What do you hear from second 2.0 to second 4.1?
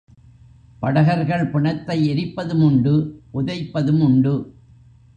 எரிப்பதும் உண்டு புதைப்பதும்